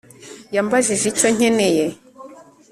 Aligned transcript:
Yambajije 0.55 1.05
icyo 1.11 1.27
nkeneye 1.35 1.85